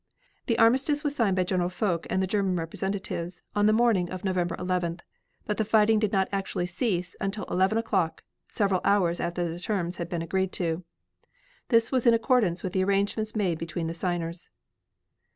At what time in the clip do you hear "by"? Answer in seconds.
1.35-1.43